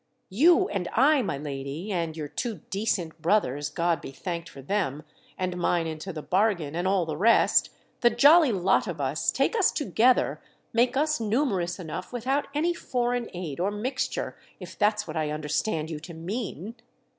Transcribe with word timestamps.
"You 0.31 0.67
and 0.69 0.87
I, 0.93 1.21
my 1.21 1.37
lady, 1.37 1.91
and 1.91 2.17
your 2.17 2.27
two 2.27 2.61
decent 2.71 3.21
brothers, 3.21 3.69
God 3.69 4.01
be 4.01 4.09
thanked 4.09 4.49
for 4.49 4.63
them, 4.63 5.03
and 5.37 5.55
mine 5.57 5.85
into 5.85 6.11
the 6.11 6.23
bargain, 6.23 6.75
and 6.75 6.87
all 6.87 7.05
the 7.05 7.15
rest, 7.15 7.69
the 7.99 8.09
jolly 8.09 8.51
lot 8.51 8.87
of 8.87 8.99
us, 8.99 9.31
take 9.31 9.55
us 9.55 9.71
together—make 9.71 10.97
us 10.97 11.19
numerous 11.19 11.77
enough 11.77 12.11
without 12.11 12.47
any 12.55 12.73
foreign 12.73 13.29
aid 13.35 13.59
or 13.59 13.69
mixture: 13.69 14.35
if 14.59 14.75
that's 14.75 15.05
what 15.05 15.15
I 15.17 15.29
understand 15.29 15.91
you 15.91 15.99
to 15.99 16.15
mean!" 16.15 16.77